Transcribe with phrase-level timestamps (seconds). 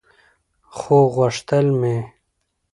[0.77, 1.97] خو غوښتل مې